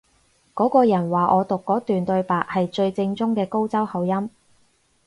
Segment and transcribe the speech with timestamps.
[0.55, 4.31] 嗰個人話我讀嗰段對白係最正宗嘅高州口音